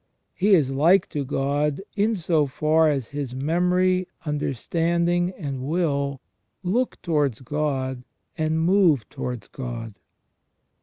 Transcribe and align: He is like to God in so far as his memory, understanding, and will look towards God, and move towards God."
He 0.33 0.55
is 0.55 0.71
like 0.71 1.07
to 1.09 1.23
God 1.23 1.79
in 1.95 2.15
so 2.15 2.47
far 2.47 2.89
as 2.89 3.09
his 3.09 3.35
memory, 3.35 4.07
understanding, 4.25 5.29
and 5.37 5.61
will 5.61 6.21
look 6.63 6.99
towards 7.03 7.41
God, 7.41 8.03
and 8.35 8.59
move 8.59 9.07
towards 9.09 9.47
God." 9.47 9.93